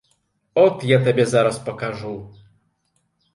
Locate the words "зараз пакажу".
1.33-2.15